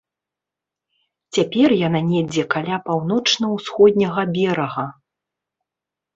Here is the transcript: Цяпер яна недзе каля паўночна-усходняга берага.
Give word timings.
Цяпер 1.37 1.69
яна 1.87 2.01
недзе 2.13 2.43
каля 2.55 2.81
паўночна-усходняга 2.89 4.21
берага. 4.41 4.89